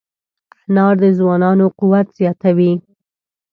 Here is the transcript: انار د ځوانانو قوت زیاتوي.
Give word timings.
انار 0.69 0.95
د 1.01 1.03
ځوانانو 1.19 1.65
قوت 1.79 2.07
زیاتوي. 2.19 2.73